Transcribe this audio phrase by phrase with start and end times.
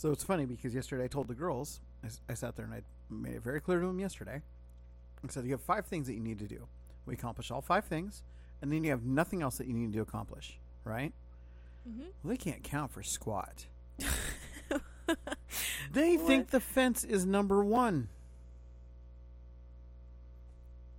[0.00, 1.82] So it's funny because yesterday I told the girls,
[2.26, 2.80] I sat there and I
[3.10, 4.40] made it very clear to them yesterday.
[5.22, 6.68] I said, You have five things that you need to do.
[7.04, 8.22] We accomplish all five things,
[8.62, 11.12] and then you have nothing else that you need to accomplish, right?
[11.86, 12.00] Mm-hmm.
[12.00, 13.66] Well, they can't count for squat.
[15.92, 18.10] They think the fence is number one.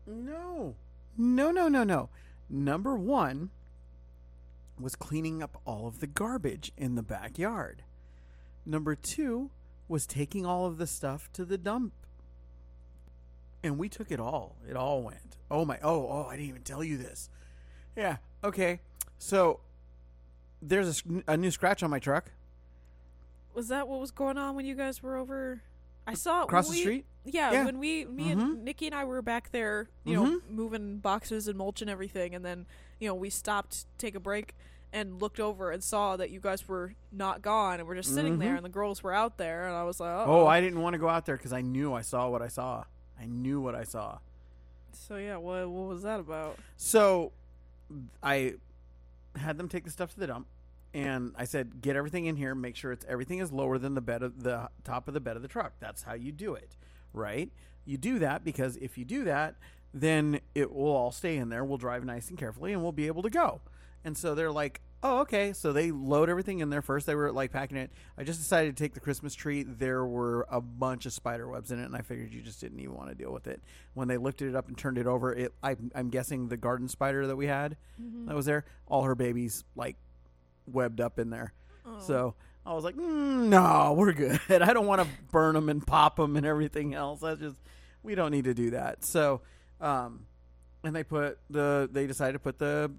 [0.05, 0.75] No.
[1.17, 2.09] No, no, no, no.
[2.49, 3.51] Number one
[4.77, 7.83] was cleaning up all of the garbage in the backyard.
[8.65, 9.49] Number two
[9.87, 11.93] was taking all of the stuff to the dump.
[13.63, 14.55] And we took it all.
[14.67, 15.37] It all went.
[15.49, 17.29] Oh my oh, oh, I didn't even tell you this.
[17.95, 18.79] Yeah, okay.
[19.17, 19.59] So
[20.61, 22.31] there's a, a new scratch on my truck
[23.53, 25.61] Was that what was going on when you guys were over?
[26.07, 27.05] I saw it across when the we- street.
[27.23, 27.65] Yeah, Yeah.
[27.65, 28.31] when we, me Mhm.
[28.31, 30.49] and Nikki and I were back there, you know, Mhm.
[30.49, 32.65] moving boxes and mulch and everything, and then
[32.99, 34.55] you know we stopped, take a break,
[34.93, 38.39] and looked over and saw that you guys were not gone, and we're just sitting
[38.39, 38.57] there, Mhm.
[38.57, 40.97] and the girls were out there, and I was like, Oh, I didn't want to
[40.99, 42.83] go out there because I knew I saw what I saw.
[43.19, 44.19] I knew what I saw.
[44.91, 46.57] So yeah, what what was that about?
[46.77, 47.31] So
[48.21, 48.55] I
[49.35, 50.47] had them take the stuff to the dump,
[50.93, 52.53] and I said, "Get everything in here.
[52.53, 55.35] Make sure it's everything is lower than the bed of the top of the bed
[55.37, 55.73] of the truck.
[55.79, 56.75] That's how you do it,
[57.13, 57.49] right?
[57.85, 59.55] You do that because if you do that,
[59.93, 61.63] then it will all stay in there.
[61.63, 63.61] We'll drive nice and carefully, and we'll be able to go."
[64.03, 67.05] And so they're like, "Oh, okay." So they load everything in there first.
[67.05, 67.91] They were like packing it.
[68.17, 69.63] I just decided to take the Christmas tree.
[69.63, 72.79] There were a bunch of spider webs in it, and I figured you just didn't
[72.79, 73.61] even want to deal with it.
[73.93, 76.87] When they lifted it up and turned it over, it I, I'm guessing the garden
[76.87, 77.77] spider that we had
[78.25, 79.97] that was there, all her babies like
[80.65, 81.53] webbed up in there.
[81.85, 81.99] Oh.
[81.99, 84.39] So I was like, mm, no, we're good.
[84.49, 87.21] I don't want to burn them and pop them and everything else.
[87.21, 87.55] That's just
[88.03, 89.03] we don't need to do that.
[89.03, 89.41] So,
[89.79, 90.25] um,
[90.83, 92.91] and they put the they decided to put the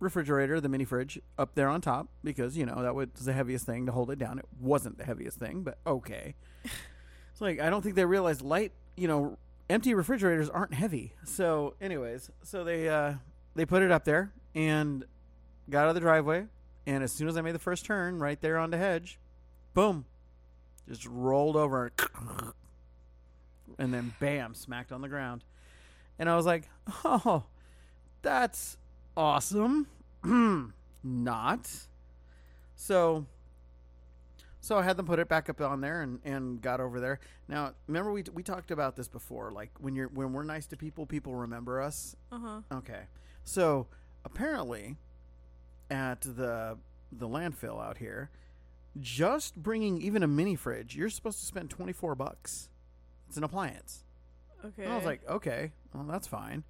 [0.00, 3.66] refrigerator, the mini fridge, up there on top because you know that was the heaviest
[3.66, 4.38] thing to hold it down.
[4.38, 6.34] It wasn't the heaviest thing, but okay.
[6.64, 9.38] it's like I don't think they realized light, you know,
[9.70, 11.14] empty refrigerators aren't heavy.
[11.24, 13.14] So, anyways, so they uh,
[13.54, 15.04] they put it up there and
[15.68, 16.46] got out of the driveway.
[16.86, 19.18] And as soon as I made the first turn, right there on the hedge,
[19.74, 20.06] boom,
[20.88, 21.92] just rolled over,
[23.78, 25.44] and then bam, smacked on the ground.
[26.18, 26.68] And I was like,
[27.04, 27.44] oh,
[28.22, 28.78] that's
[29.18, 29.88] awesome.
[31.02, 31.70] Not.
[32.76, 33.26] So
[34.60, 37.20] so I had them put it back up on there and, and got over there.
[37.48, 39.50] Now, remember we we talked about this before.
[39.50, 42.16] Like when you're when we're nice to people, people remember us.
[42.30, 42.60] Uh huh.
[42.72, 43.02] Okay.
[43.44, 43.88] So
[44.24, 44.96] apparently,
[45.90, 46.78] at the
[47.10, 48.30] the landfill out here,
[49.00, 52.68] just bringing even a mini fridge, you're supposed to spend twenty four bucks.
[53.26, 54.04] It's an appliance.
[54.64, 54.84] Okay.
[54.84, 56.64] And I was like, okay, well that's fine.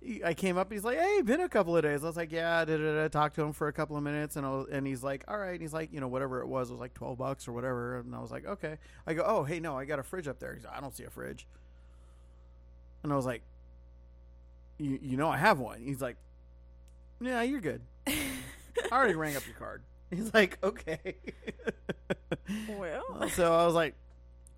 [0.00, 0.68] He- I came up.
[0.68, 2.94] and He's like, "Hey, been a couple of days." I was like, "Yeah." Da, da,
[2.94, 3.08] da.
[3.08, 5.52] Talked to him for a couple of minutes, and was, and he's like, "All right."
[5.52, 7.98] And he's like, "You know, whatever it was, it was like twelve bucks or whatever."
[7.98, 10.38] And I was like, "Okay." I go, "Oh, hey, no, I got a fridge up
[10.38, 11.46] there." He's like, "I don't see a fridge."
[13.02, 13.42] And I was like,
[14.78, 16.16] "You, you know, I have one." He's like,
[17.20, 18.14] "Yeah, you're good." I
[18.92, 19.82] already rang up your card.
[20.10, 21.16] He's like, "Okay."
[22.78, 23.94] well, so I was like,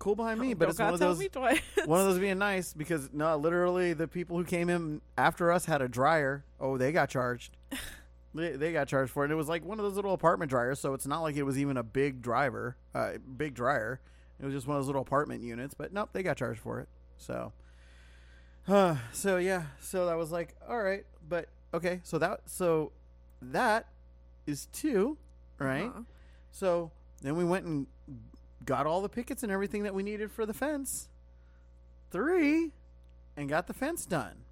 [0.01, 1.61] "Cool behind me," but don't it's one of tell those me twice.
[1.85, 5.65] one of those being nice because no, literally the people who came in after us
[5.65, 6.43] had a dryer.
[6.59, 7.55] Oh, they got charged.
[8.33, 9.25] they, they got charged for it.
[9.25, 11.43] And it was like one of those little apartment dryers, so it's not like it
[11.43, 14.01] was even a big driver, uh, big dryer.
[14.39, 15.75] It was just one of those little apartment units.
[15.75, 16.89] But nope, they got charged for it.
[17.17, 17.53] So,
[18.67, 22.91] uh, so yeah, so that was like all right, but okay, so that so
[23.39, 23.85] that
[24.47, 25.19] is two,
[25.59, 25.89] right?
[25.89, 26.01] Uh-huh.
[26.49, 26.91] So
[27.21, 27.85] then we went and
[28.65, 31.09] got all the pickets and everything that we needed for the fence.
[32.11, 32.71] Three,
[33.37, 34.43] and got the fence done.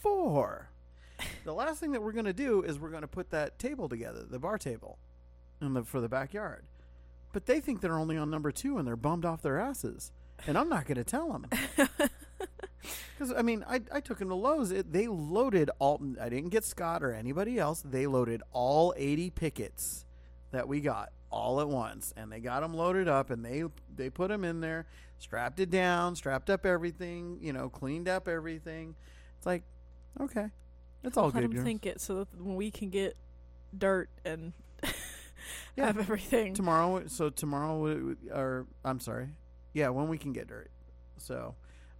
[0.00, 0.70] Four.
[1.44, 3.88] the last thing that we're going to do is we're going to put that table
[3.88, 4.98] together, the bar table,
[5.60, 6.64] in the for the backyard.
[7.32, 10.12] But they think they're only on number two, and they're bummed off their asses.
[10.46, 11.46] And I'm not going to tell them.
[13.18, 14.70] Because I mean, I, I took them to Lowe's.
[14.70, 16.00] It, they loaded all.
[16.20, 17.82] I didn't get Scott or anybody else.
[17.82, 20.06] They loaded all 80 pickets
[20.52, 23.64] that we got all at once, and they got them loaded up, and they
[23.94, 24.86] they put them in there,
[25.18, 28.94] strapped it down, strapped up everything, you know, cleaned up everything.
[29.36, 29.62] It's like,
[30.20, 30.46] okay,
[31.04, 31.44] it's all Let good.
[31.44, 31.64] him girls.
[31.64, 33.16] think it so that we can get
[33.76, 34.52] dirt and
[35.76, 35.86] Yeah.
[35.86, 36.54] have everything.
[36.54, 37.06] tomorrow.
[37.06, 39.28] So tomorrow, or I'm sorry,
[39.74, 40.70] yeah, when we can get dirt.
[41.18, 41.54] So,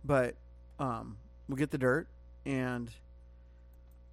[0.05, 0.35] but
[0.79, 2.09] um, we'll get the dirt
[2.47, 2.91] and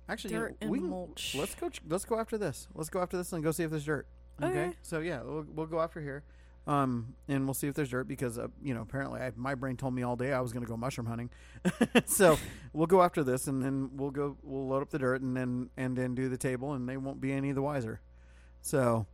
[0.09, 1.35] actually, you know, dirt and we can, mulch.
[1.37, 1.69] Let's go.
[1.87, 2.67] Let's go after this.
[2.75, 4.07] Let's go after this and go see if there's dirt.
[4.41, 4.49] Okay.
[4.51, 4.71] Okay.
[4.81, 6.23] So yeah, we'll, we'll go after here,
[6.67, 9.77] um, and we'll see if there's dirt because uh, you know apparently I, my brain
[9.77, 11.29] told me all day I was going to go mushroom hunting,
[12.05, 12.37] so
[12.73, 15.69] we'll go after this and then we'll go we'll load up the dirt and then
[15.77, 18.01] and then do the table and they won't be any the wiser.
[18.61, 19.05] So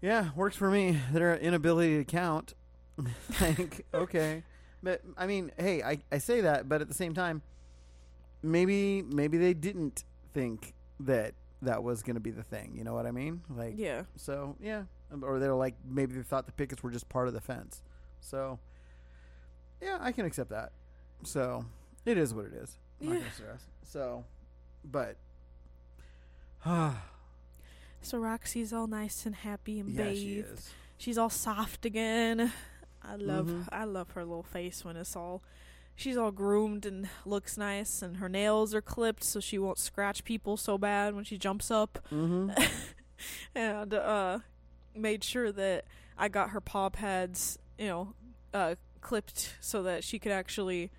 [0.00, 0.98] Yeah, works for me.
[1.12, 2.54] Their inability to count.
[3.40, 4.44] like, okay.
[4.82, 7.42] But I mean, hey, I, I say that, but at the same time,
[8.42, 10.04] maybe maybe they didn't
[10.34, 12.74] think that that was going to be the thing.
[12.76, 13.42] You know what I mean?
[13.48, 14.02] Like, Yeah.
[14.16, 14.84] so yeah,
[15.22, 17.82] or they're like maybe they thought the pickets were just part of the fence.
[18.20, 18.58] So
[19.80, 20.72] yeah, I can accept that.
[21.24, 21.64] So
[22.04, 22.78] it is what it is.
[23.00, 23.18] I'm not Yeah.
[23.20, 23.64] gonna stress.
[23.82, 24.24] So,
[24.84, 25.16] but
[28.04, 30.62] So Roxy's all nice and happy and yeah, bathed.
[30.98, 32.52] She's all soft again.
[33.02, 33.68] I love Mhm.
[33.72, 35.42] I love her little face when it's all
[35.94, 40.24] she's all groomed and looks nice and her nails are clipped so she won't scratch
[40.24, 41.98] people so bad when she jumps up.
[42.12, 42.50] Mm-hmm.
[43.54, 44.38] and uh
[44.94, 45.84] made sure that
[46.18, 48.14] I got her paw pads, you know,
[48.52, 50.90] uh clipped so that she could actually,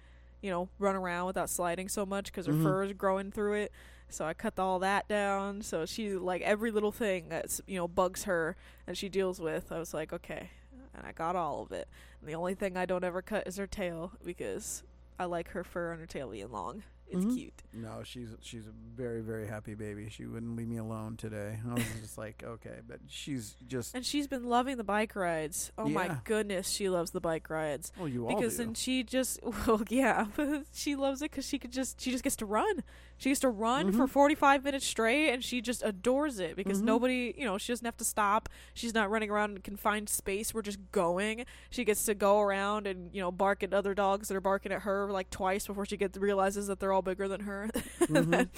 [0.41, 2.63] you know, run around without sliding so much cuz her Mhm.
[2.63, 3.71] fur is growing through it.
[4.09, 5.61] So I cut all that down.
[5.63, 8.55] So she's like every little thing that's, you know, bugs her
[8.85, 9.71] and she deals with.
[9.71, 10.51] I was like, okay.
[10.95, 11.87] And I got all of it.
[12.21, 14.83] And the only thing I don't ever cut is her tail because
[15.19, 16.83] I like her fur and her tail being long.
[17.07, 17.35] It's Mhm.
[17.35, 17.63] cute.
[17.73, 20.07] No, she's she's a very very happy baby.
[20.09, 21.59] She wouldn't leave me alone today.
[21.69, 23.93] I was just like, okay, but she's just.
[23.93, 25.71] And she's been loving the bike rides.
[25.77, 25.93] Oh Yeah.
[25.93, 27.91] my goodness, she loves the bike rides.
[27.99, 28.63] Well, you all because do.
[28.65, 30.27] then she just well yeah
[30.73, 32.83] she loves it because she could just she just gets to run
[33.23, 34.09] she used to run for Mhm.
[34.09, 36.85] 45 minutes straight and she just adores it because Mhm.
[36.85, 38.49] nobody you know she doesn't have to stop.
[38.73, 40.53] She's not running around in confined space.
[40.53, 41.45] We're just going.
[41.69, 44.73] She gets to go around and you know bark at other dogs that are barking
[44.73, 47.69] at her like twice before she gets realizes that they're all bigger than her.
[48.13, 48.49] And, then,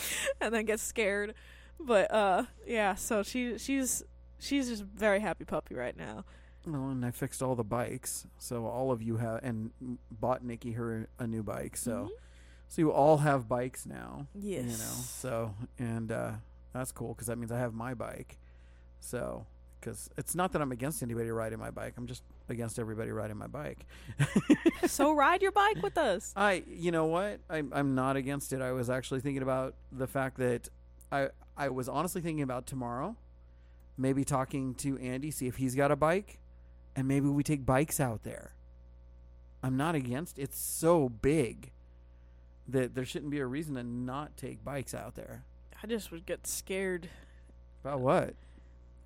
[0.42, 1.36] and then gets scared.
[1.80, 4.02] But uh yeah so she she's
[4.40, 6.26] she's just a very happy puppy right now.
[6.66, 9.70] Well, and I fixed all the bikes, so all of you have and
[10.10, 11.78] bought Nikki her a new bike.
[11.78, 12.10] So,
[12.68, 14.28] so you all have bikes now.
[14.34, 14.64] Yes.
[14.64, 16.32] You know, so and uh,
[16.74, 18.38] that's cool because that means I have my bike.
[19.00, 19.46] So,
[19.80, 23.38] because it's not that I'm against anybody riding my bike, I'm just against everybody riding
[23.38, 23.86] my bike.
[24.88, 27.40] so ride your bike with us I, you know what?
[27.50, 28.62] I'm, I'm not against it.
[28.62, 30.70] I was actually thinking about the fact that
[31.12, 33.16] I, I was honestly thinking about tomorrow,
[33.98, 36.40] maybe talking to Andy, see if he's got a bike,
[36.96, 38.54] and maybe we take bikes out there.
[39.62, 40.38] I'm not against.
[40.40, 41.72] It's so big
[42.68, 45.44] that there shouldn't be a reason to not take bikes out there.
[45.84, 47.10] I just would get scared
[47.84, 48.34] About what?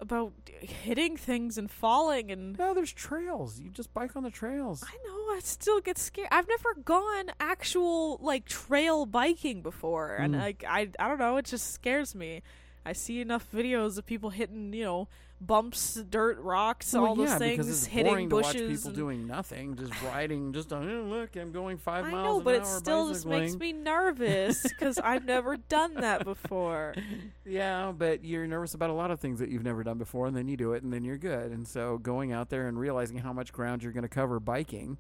[0.02, 3.60] about hitting things and falling and No, there's trails.
[3.60, 4.82] You just bike on the trails.
[4.88, 6.30] I know I still get scared.
[6.32, 10.40] I've never gone actual like trail biking before and Mm.
[10.40, 12.42] like I I don't know, it just scares me.
[12.86, 15.08] I see enough videos of people hitting, you know,
[15.42, 18.54] bumps, dirt, rocks, Well, all those yeah, things, because it's hitting boring bushes.
[18.54, 20.52] to watch people and- doing nothing, just riding.
[20.54, 23.56] Just oh, look, I'm going five I miles know, an but it still just makes
[23.56, 26.96] me nervous because I've never done that before.
[27.46, 30.38] Yeah, but you're nervous about a lot of things that you've never done before, and
[30.38, 31.52] then you do it, and then you're good.
[31.52, 35.00] And so going out there and realizing how much ground you're going to cover biking,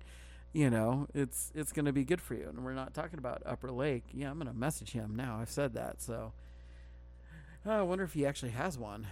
[0.51, 2.47] you know, it's it's going to be good for you.
[2.50, 4.06] And we're not talking about Upper Lake.
[4.13, 5.38] Yeah, I'm going to message him now.
[5.39, 6.01] I've said that.
[6.01, 6.31] So
[7.68, 9.06] Oh, I wonder if he actually has one.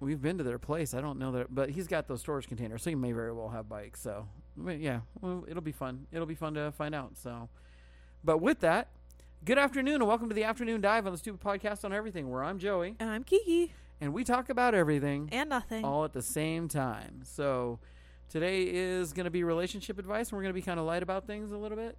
[0.00, 0.94] We've been to their place.
[0.94, 3.50] I don't know that, but he's got those storage containers, so he may very well
[3.50, 4.00] have bikes.
[4.00, 4.26] So
[4.56, 6.06] but yeah, well, it'll be fun.
[6.10, 7.16] It'll be fun to find out.
[7.16, 7.48] So,
[8.24, 8.88] but with that.
[9.42, 12.44] Good afternoon and welcome to the afternoon dive on the Stupid Podcast on Everything, where
[12.44, 15.82] I'm Joey And I'm Kiki and we talk about everything and nothing.
[15.82, 17.20] all at the same time.
[17.24, 17.78] So
[18.28, 21.02] today is going to be relationship advice, and we're going to be kind of light
[21.02, 21.96] about things a little bit.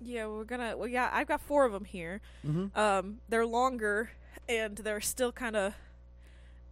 [0.00, 0.76] yeah, we're gonna.
[0.76, 2.20] Well, yeah, I've got four of them here.
[2.44, 2.76] Mm-hmm.
[2.76, 4.10] Um, they're longer
[4.48, 5.74] and they're still kind of,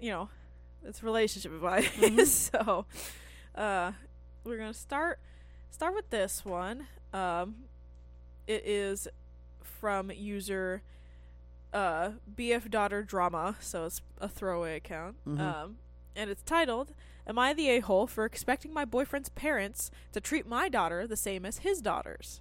[0.00, 0.30] you know,
[0.86, 1.88] it's relationship advice.
[1.96, 2.26] Mhm.
[2.26, 2.86] so,
[3.54, 3.92] uh,
[4.44, 5.18] we're gonna start
[5.70, 6.86] start with this one.
[7.12, 7.64] Um,
[8.46, 9.08] it is
[9.62, 10.82] from user
[11.72, 15.16] uh BF daughter drama, so it's a throwaway account.
[15.26, 15.40] Mhm.
[15.40, 15.78] Um,
[16.14, 16.94] and it's titled
[17.26, 21.16] "Am I the a hole for expecting my boyfriend's parents to treat my daughter the
[21.16, 22.40] same as his daughters?"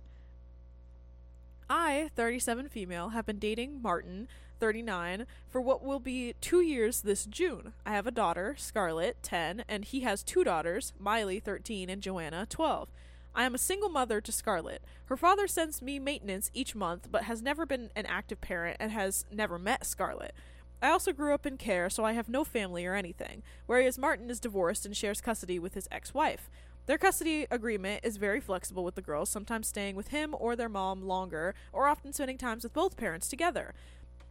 [1.69, 4.27] I, 37 female, have been dating Martin,
[4.59, 7.73] 39, for what will be two years this June.
[7.85, 12.45] I have a daughter, Scarlett, 10, and he has two daughters, Miley, 13, and Joanna,
[12.49, 12.89] 12.
[13.35, 14.81] I am a single mother to Scarlett.
[15.05, 18.91] Her father sends me maintenance each month, but has never been an active parent and
[18.91, 20.33] has never met Scarlett.
[20.81, 24.29] I also grew up in care, so I have no family or anything, whereas Martin
[24.29, 26.49] is divorced and shares custody with his ex wife.
[26.85, 30.69] Their custody agreement is very flexible with the girls, sometimes staying with him or their
[30.69, 33.73] mom longer, or often spending times with both parents together.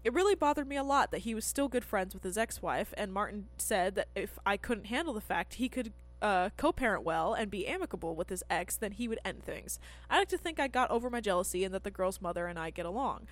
[0.04, 2.60] It really bothered me a lot that he was still good friends with his ex
[2.60, 6.72] wife, and Martin said that if I couldn't handle the fact he could uh, co
[6.72, 9.78] parent well and be amicable with his ex, then he would end things.
[10.10, 12.58] I like to think I got over my jealousy and that the girl's mother and
[12.58, 13.28] I get along.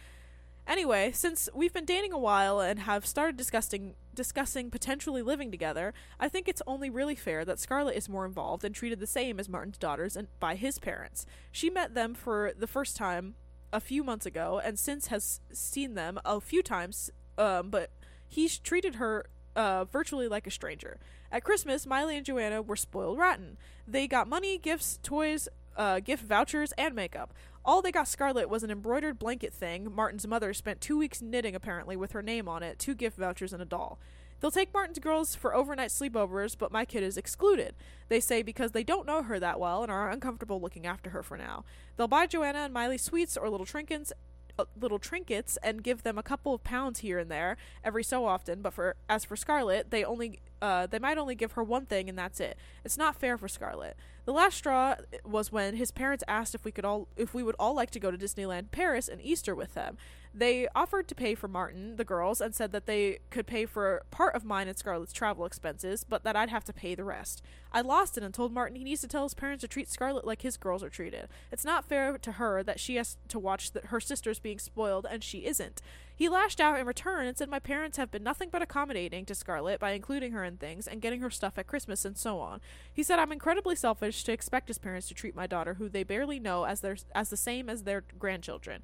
[0.66, 5.92] Anyway, since we've been dating a while and have started discussing discussing potentially living together,
[6.20, 9.40] I think it's only really fair that Scarlett is more involved and treated the same
[9.40, 11.26] as Martin's daughters and by his parents.
[11.50, 13.34] She met them for the first time
[13.72, 17.90] a few months ago and since has seen them a few times um, but
[18.28, 19.26] he's treated her
[19.56, 20.98] uh, virtually like a stranger.
[21.30, 23.56] At Christmas, Miley and Joanna were spoiled rotten.
[23.86, 27.32] They got money, gifts, toys, uh, gift vouchers, and makeup.
[27.64, 31.54] All they got Scarlett was an embroidered blanket thing Martin's mother spent two weeks knitting,
[31.54, 33.98] apparently, with her name on it, two gift vouchers, and a doll.
[34.42, 37.76] They'll take Martin's girls for overnight sleepovers, but my kid is excluded.
[38.08, 41.22] They say because they don't know her that well and are uncomfortable looking after her
[41.22, 41.64] for now.
[41.96, 44.12] They'll buy Joanna and Miley sweets or little trinkets
[44.58, 48.26] uh, little trinkets and give them a couple of pounds here and there every so
[48.26, 51.84] often but for as for Scarlett they only uh, they might only give her one
[51.84, 55.90] thing and that's it it's not fair for Scarlett the last straw was when his
[55.90, 58.70] parents asked if we could all if we would all like to go to Disneyland
[58.70, 59.98] Paris and Easter with them
[60.34, 64.02] they offered to pay for Martin, the girls, and said that they could pay for
[64.10, 67.42] part of mine and Scarlett's travel expenses, but that I'd have to pay the rest.
[67.70, 70.26] I lost it and told Martin he needs to tell his parents to treat Scarlett
[70.26, 71.28] like his girls are treated.
[71.50, 75.06] It's not fair to her that she has to watch the, her sisters being spoiled
[75.08, 75.82] and she isn't.
[76.14, 79.34] He lashed out in return and said my parents have been nothing but accommodating to
[79.34, 82.60] Scarlett by including her in things and getting her stuff at Christmas and so on.
[82.92, 86.04] He said I'm incredibly selfish to expect his parents to treat my daughter, who they
[86.04, 88.82] barely know, as their as the same as their grandchildren.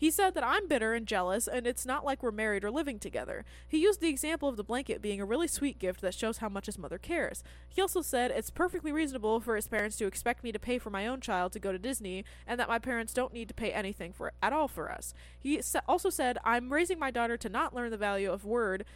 [0.00, 2.98] He said that I'm bitter and jealous, and it's not like we're married or living
[2.98, 3.44] together.
[3.68, 6.48] He used the example of the blanket being a really sweet gift that shows how
[6.48, 7.44] much his mother cares.
[7.68, 10.88] He also said it's perfectly reasonable for his parents to expect me to pay for
[10.88, 13.72] my own child to go to Disney, and that my parents don't need to pay
[13.72, 15.12] anything for at all for us.
[15.38, 18.86] He also said I'm raising my daughter to not learn the value of word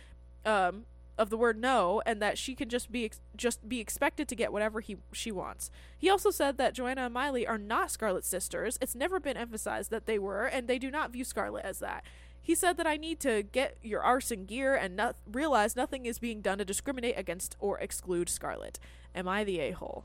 [0.46, 4.28] um, of the word no and that she can just be ex- just be expected
[4.28, 5.71] to get whatever he she wants.
[5.97, 8.78] He also said that Joanna and Miley are not Scarlett's sisters.
[8.80, 12.04] It's never been emphasized that they were and they do not view Scarlett as that.
[12.42, 16.04] He said that I need to get your arse in gear and not realize nothing
[16.04, 18.78] is being done to discriminate against or exclude Scarlett.
[19.14, 20.04] Am I the a-hole?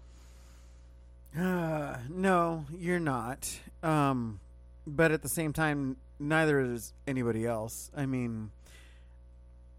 [1.38, 3.60] Uh, no, you're not.
[3.84, 4.40] Um,
[4.88, 7.92] but at the same time, neither is anybody else.
[7.96, 8.52] I mean,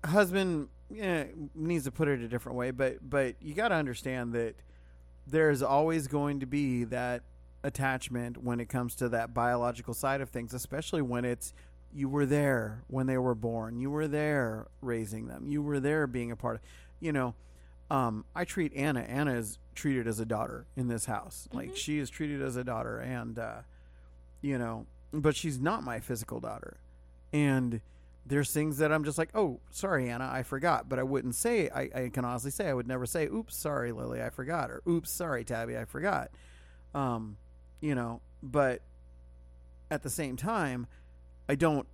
[0.04, 4.32] husband yeah, needs to put it a different way, but but you got to understand
[4.32, 4.56] that
[5.26, 7.22] there's always going to be that
[7.62, 11.52] attachment when it comes to that biological side of things, especially when it's
[11.92, 16.06] you were there when they were born, you were there raising them, you were there
[16.06, 16.62] being a part of,
[17.00, 17.34] you know.
[17.90, 19.00] Um, I treat Anna.
[19.00, 21.48] Anna is treated as a daughter in this house.
[21.48, 21.56] Mm-hmm.
[21.56, 23.62] Like she is treated as a daughter, and uh,
[24.40, 26.76] you know, but she's not my physical daughter,
[27.32, 27.80] and
[28.30, 30.88] there's things that I'm just like, oh, sorry, Anna, I forgot.
[30.88, 33.90] But I wouldn't say, I, I can honestly say, I would never say, oops, sorry,
[33.90, 34.70] Lily, I forgot.
[34.70, 36.30] Or oops, sorry, Tabby, I forgot.
[36.94, 37.36] Um,
[37.80, 38.82] you know, but
[39.90, 40.86] at the same time,
[41.48, 41.88] I don't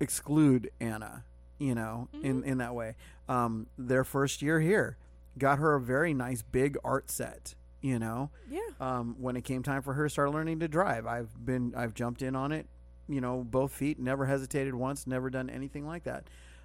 [0.00, 1.24] exclude Anna,
[1.58, 2.26] you know, mm-hmm.
[2.26, 2.96] in, in that way.
[3.28, 4.96] Um, their first year here
[5.38, 9.62] got her a very nice big art set you know yeah um, when it came
[9.62, 12.66] time for her to start learning to drive i've been i've jumped in on it
[13.08, 16.24] you know, both feet, never hesitated once, never done anything like that.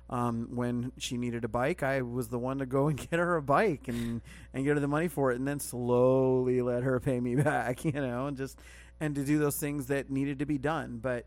[0.10, 3.36] Um, when she needed a bike, I was the one to go and get her
[3.36, 4.22] a bike and
[4.54, 7.86] and get her the money for it, and then slowly let her pay me back,
[7.86, 8.60] you know, and just
[9.00, 11.00] and to do those things that needed to be done.
[11.02, 11.26] But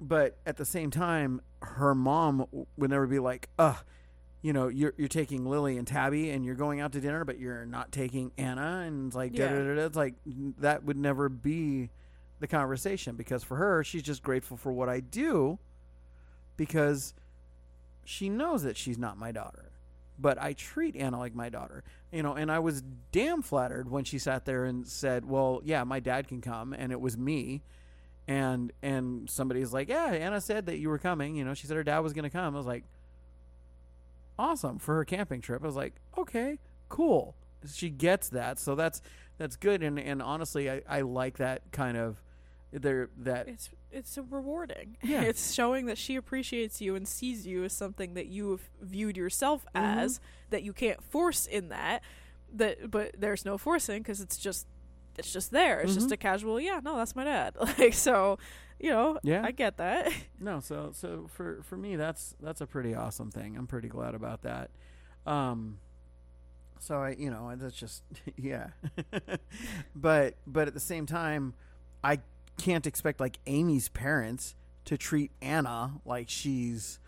[0.00, 2.46] but at the same time, her mom
[2.76, 3.78] would never be like, "Ugh,
[4.42, 7.38] you know, you're you're taking Lily and Tabby and you're going out to dinner, but
[7.38, 9.52] you're not taking Anna," and it's like, yeah.
[9.52, 10.14] it's like
[10.58, 11.90] that would never be
[12.42, 15.58] the conversation because for her, she's just grateful for what I do
[16.56, 17.14] because
[18.04, 19.70] she knows that she's not my daughter.
[20.18, 21.82] But I treat Anna like my daughter,
[22.12, 25.84] you know, and I was damn flattered when she sat there and said, "Well, yeah,
[25.84, 27.62] my dad can come," and it was me,
[28.28, 31.76] and and somebody's like, "Yeah, Anna said that you were coming," you know, she said
[31.76, 32.54] her dad was going to come.
[32.54, 32.84] I was like,
[34.38, 36.58] "Awesome for her camping trip." I was like, "Okay,
[36.88, 37.34] cool."
[37.72, 39.00] She gets that, so that's
[39.38, 42.22] that's good, and and honestly, I I like that kind of
[42.72, 44.96] they're that it's it's rewarding.
[45.02, 45.22] Yeah.
[45.32, 49.16] It's showing that she appreciates you and sees you as something that you have viewed
[49.16, 49.98] yourself mm-hmm.
[49.98, 52.02] as that you can't force in that
[52.54, 54.66] that but there's no forcing because it's just
[55.18, 55.80] it's just there.
[55.80, 56.00] It's mm-hmm.
[56.00, 57.54] just a casual, yeah, no, that's my dad.
[57.78, 58.38] Like so,
[58.80, 59.42] you know, yeah.
[59.44, 60.12] I get that.
[60.40, 63.56] No, so so for for me that's that's a pretty awesome thing.
[63.56, 64.70] I'm pretty glad about that.
[65.26, 65.78] Um
[66.80, 68.02] so I, you know, that's just
[68.36, 68.68] yeah.
[69.94, 71.54] but but at the same time,
[72.02, 72.18] I
[72.58, 74.54] can't expect like Amy's parents
[74.84, 76.98] to treat Anna like she's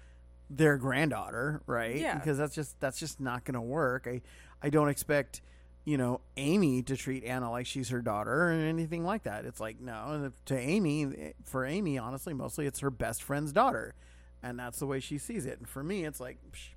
[0.51, 1.97] their granddaughter, right?
[1.97, 2.15] Yeah.
[2.15, 4.07] Because that's just that's just not going to work.
[4.07, 4.23] I
[4.63, 5.43] I don't expect
[5.85, 9.45] you know, Amy to treat Anna like she's her daughter or anything like that.
[9.45, 13.95] It's like no, to Amy, for Amy, honestly, mostly it's her best friend's daughter,
[14.43, 15.59] and that's the way she sees it.
[15.59, 16.69] And for me, it's like, psh,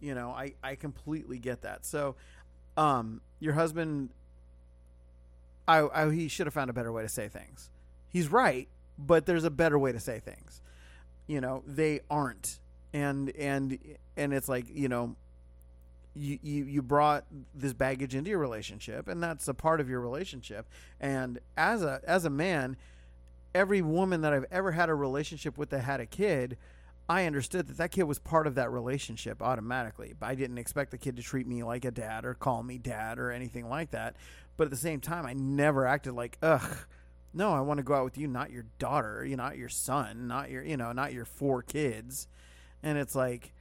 [0.00, 1.86] you know, I I completely get that.
[1.86, 2.14] So,
[2.76, 4.10] um, your husband,
[5.66, 7.70] I, I he should have found a better way to say things.
[8.12, 10.60] He's right, but there's a better way to say things.
[11.26, 12.60] You know, they aren't,
[12.92, 13.78] and and
[14.16, 15.16] and it's like you know
[16.14, 20.00] you, you you brought this baggage into your relationship and that's a part of your
[20.00, 20.68] relationship.
[21.00, 22.76] And as a as a man
[23.54, 26.56] every woman that I've ever had a relationship with that had a kid
[27.08, 30.14] I understood that that kid was part of that relationship automatically.
[30.22, 33.18] I didn't expect the kid to treat me like a dad or call me dad
[33.18, 34.16] or anything like that.
[34.56, 36.86] But at the same time I never acted like ugh
[37.32, 40.26] no I want to go out with you not your daughter you not your son
[40.26, 42.28] not your you know not your four kids
[42.82, 43.52] and it's like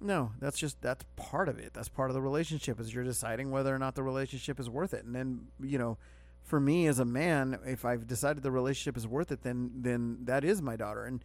[0.00, 1.72] no, that's just that's part of it.
[1.72, 4.92] That's part of the relationship is you're deciding whether or not the relationship is worth
[4.92, 5.04] it.
[5.04, 5.96] And then, you know,
[6.42, 10.18] for me as a man, if I've decided the relationship is worth it, then then
[10.24, 11.04] that is my daughter.
[11.04, 11.24] And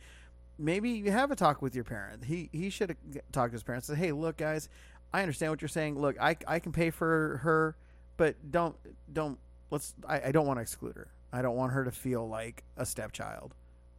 [0.58, 2.26] maybe you have a talk with your parent.
[2.26, 2.96] He he should
[3.32, 3.88] talked to his parents.
[3.88, 4.70] Say, "Hey, look, guys,
[5.14, 6.00] I understand what you're saying.
[6.00, 7.76] Look, I I can pay for her,
[8.16, 8.76] but don't
[9.12, 9.40] don't
[9.72, 9.94] let's.
[10.08, 11.10] I, I don't want to exclude her.
[11.32, 13.54] I don't want her to feel like a stepchild,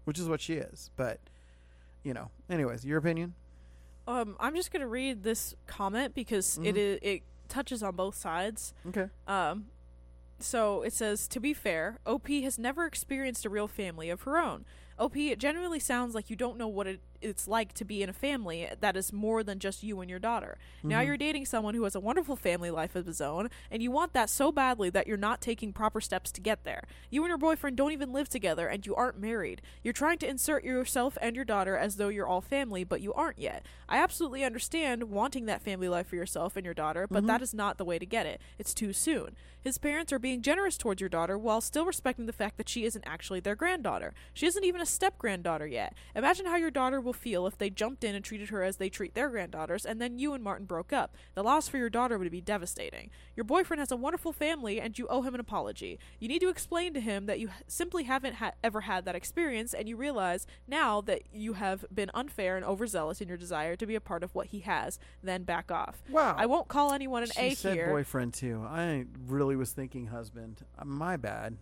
[0.05, 0.91] which is what she is.
[0.97, 1.21] But
[2.03, 3.35] you know, anyways, your opinion."
[4.07, 6.79] Um, I'm just gonna read this comment because it Mhm.
[6.79, 8.73] is it touches on both sides.
[8.87, 9.09] Okay.
[9.27, 9.67] Um,
[10.39, 14.39] so it says, to be fair, OP has never experienced a real family of her
[14.39, 14.65] own.
[14.99, 18.09] OP, it generally sounds like you don't know what it, it's like to be in
[18.09, 20.57] a family that is more than just you and your daughter.
[20.83, 21.07] Now Mhm.
[21.07, 24.13] you're dating someone who has a wonderful family life of his own, and you want
[24.13, 26.85] that so badly that you're not taking proper steps to get there.
[27.11, 29.63] You and your boyfriend don't even live together, and you aren't married.
[29.83, 33.13] You're trying to insert yourself and your daughter as though you're all family, but you
[33.13, 33.65] aren't yet.
[33.89, 37.53] I absolutely understand wanting that family life for yourself and your daughter, but that is
[37.55, 38.41] not the way to get it.
[38.59, 39.37] It's too soon.
[39.63, 42.85] His parents are being generous towards your daughter while still respecting the fact that she
[42.85, 44.15] isn't actually their granddaughter.
[44.33, 45.93] She isn't even a step granddaughter yet.
[46.15, 48.89] Imagine how your daughter will feel if they jumped in and treated her as they
[48.89, 51.15] treat their granddaughters, and then you and Martin broke up.
[51.35, 53.11] The loss for your daughter would be devastating.
[53.37, 55.99] Your boyfriend has a wonderful family, and you owe him an apology.
[56.19, 59.73] You need to explain to him that you simply haven't ha- ever had that experience,
[59.75, 63.87] and you realize now that you have been unfair and overzealous in your desire to
[63.87, 64.99] be a part of what he has.
[65.23, 66.03] Then back off.
[66.11, 66.35] Wow.
[66.39, 67.89] I won't call anyone an she A said here.
[67.89, 68.65] boyfriend too.
[68.69, 70.65] I really was thinking husband.
[70.79, 71.57] Uh, My bad.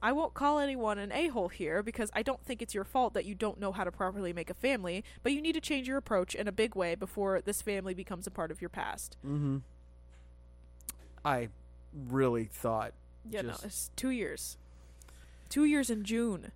[0.00, 3.14] I won't call anyone an a hole here because I don't think it's your fault
[3.14, 5.88] that you don't know how to properly make a family, but you need to change
[5.88, 9.16] your approach in a big way before this family becomes a part of your past.
[9.26, 9.58] Mm-hmm.
[11.24, 11.48] I
[12.08, 12.92] really thought.
[13.28, 14.56] Yeah, Just- no, it's two years.
[15.48, 16.52] Two years in June.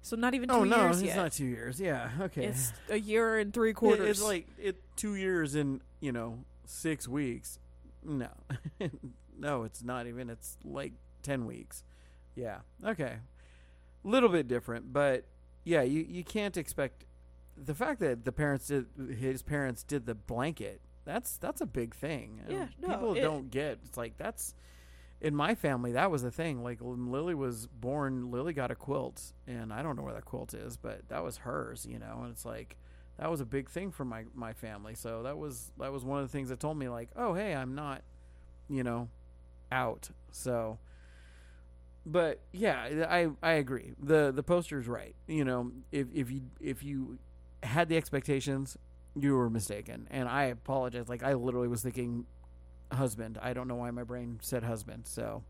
[0.00, 1.16] So not even two oh no, years it's yet.
[1.16, 1.80] not two years.
[1.80, 2.44] Yeah, okay.
[2.46, 4.08] It's a year and three It- quarters.
[4.18, 7.58] It's like it two years in you know six weeks.
[8.04, 8.28] No,
[9.38, 10.28] no, it's not even.
[10.28, 11.82] It's like ten weeks.
[12.34, 12.58] Yeah.
[12.84, 13.16] Okay.
[14.04, 15.24] A Little bit different, but
[15.64, 17.04] yeah, you you can't expect
[17.56, 18.86] the fact that the parents did
[19.18, 20.80] his parents did the blanket.
[21.04, 22.40] That's that's a big thing.
[22.48, 23.78] Yeah, no, people it- don't get.
[23.84, 24.54] It's like that's
[25.20, 26.62] in my family that was a thing.
[26.62, 30.24] Like when Lily was born, Lily got a quilt, and I don't know where that
[30.26, 31.86] quilt is, but that was hers.
[31.88, 32.76] You know, and it's like
[33.18, 34.94] that was a big thing for my my family.
[34.94, 37.54] So that was that was one of the things that told me like, oh hey,
[37.54, 38.02] I'm not,
[38.68, 39.08] you know,
[39.72, 40.10] out.
[40.30, 40.78] So,
[42.06, 43.92] but yeah, I I agree.
[43.98, 45.14] the The poster's right.
[45.26, 47.18] You know, if if you if you
[47.62, 48.76] had the expectations,
[49.16, 51.08] you were mistaken, and I apologize.
[51.08, 52.26] Like I literally was thinking
[52.92, 53.38] husband.
[53.40, 55.06] I don't know why my brain said husband.
[55.06, 55.42] So,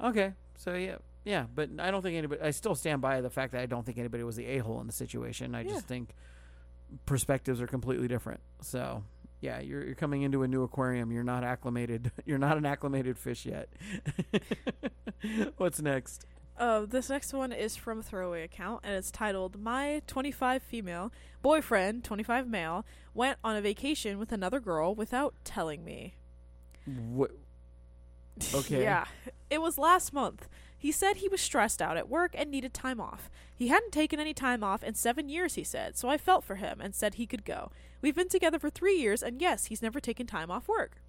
[0.00, 0.96] okay, so yeah.
[1.24, 2.42] Yeah, but I don't think anybody.
[2.42, 4.78] I still stand by the fact that I don't think anybody was the a hole
[4.82, 5.54] in the situation.
[5.54, 5.70] I Yeah.
[5.70, 6.14] just think
[7.06, 8.40] perspectives are completely different.
[8.60, 9.04] So
[9.40, 11.12] yeah, you're you're coming into a new aquarium.
[11.12, 12.10] You're not acclimated.
[12.24, 13.68] You're not an acclimated fish yet.
[15.56, 16.26] What's next?
[16.56, 21.12] Uh, this next one is from a throwaway account, and it's titled "My 25 female
[21.42, 26.14] boyfriend, 25 male, went on a vacation with another girl without telling me."
[26.86, 27.32] What?
[28.52, 28.82] Okay.
[28.82, 29.04] yeah,
[29.48, 30.48] it was last month.
[30.84, 33.30] He said he was stressed out at work and needed time off.
[33.56, 36.56] He hadn't taken any time off in seven years, he said, so I felt for
[36.56, 37.72] him and said he could go.
[38.02, 41.00] We've been together for three years, and yes, he's never taken time off work.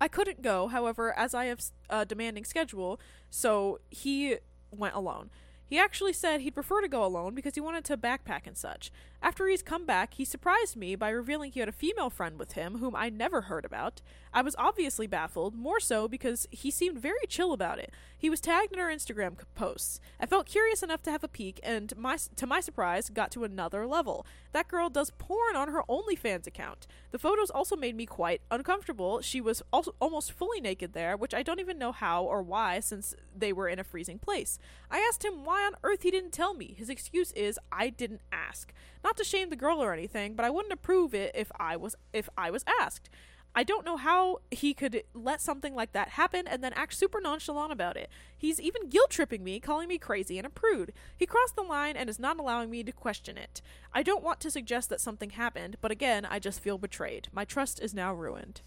[0.00, 2.98] I couldn't go, however, as I have a demanding schedule,
[3.30, 4.38] so he
[4.72, 5.30] went alone.
[5.64, 8.90] He actually said he'd prefer to go alone because he wanted to backpack and such.
[9.22, 12.52] After he's come back, he surprised me by revealing he had a female friend with
[12.52, 14.00] him whom I never heard about.
[14.32, 17.92] I was obviously baffled, more so because he seemed very chill about it.
[18.16, 20.00] He was tagged in our Instagram posts.
[20.18, 23.44] I felt curious enough to have a peek, and my, to my surprise, got to
[23.44, 24.24] another level.
[24.52, 26.86] That girl does porn on her OnlyFans account.
[27.10, 29.20] The photos also made me quite uncomfortable.
[29.20, 32.80] She was also almost fully naked there, which I don't even know how or why,
[32.80, 34.58] since they were in a freezing place.
[34.90, 36.74] I asked him why on earth he didn't tell me.
[36.78, 38.72] His excuse is I didn't ask.
[39.02, 41.96] Not to shame the girl or anything, but I wouldn't approve it if I was
[42.12, 43.08] if I was asked.
[43.54, 47.20] I don't know how he could let something like that happen and then act super
[47.20, 48.08] nonchalant about it.
[48.38, 50.92] He's even guilt tripping me, calling me crazy and a prude.
[51.16, 53.60] He crossed the line and is not allowing me to question it.
[53.92, 57.28] I don't want to suggest that something happened, but again, I just feel betrayed.
[57.32, 58.60] My trust is now ruined.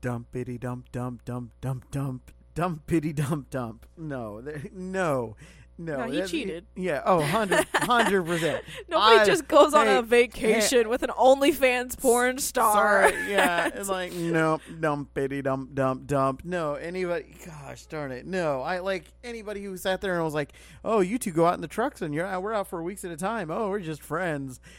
[0.00, 3.86] Dumpity dump dump dump dump dump dumpity dump dump.
[3.98, 4.42] No,
[4.72, 5.36] no,
[5.80, 6.06] no.
[6.06, 6.66] No, he cheated.
[6.76, 7.02] Yeah.
[7.04, 7.66] Oh, 100
[8.26, 8.64] percent.
[8.88, 12.74] Nobody I- just goes on a vacation with an OnlyFans porn star.
[13.10, 16.44] Sorry, yeah, it's like no, dumpity dump dump dump.
[16.44, 17.34] No, anybody.
[17.44, 18.60] Gosh darn it, no.
[18.60, 20.52] I like anybody who sat there and was like,
[20.84, 23.04] "Oh, you two go out in the trucks and you're uh, we're out for weeks
[23.04, 23.50] at a time.
[23.50, 24.60] Oh, we're just friends."